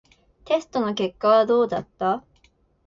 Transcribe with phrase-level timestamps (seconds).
[0.45, 2.23] テストの結果はどうだった？